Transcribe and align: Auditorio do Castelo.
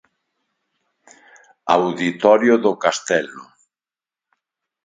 Auditorio 1.75 2.55
do 2.63 2.71
Castelo. 2.83 3.43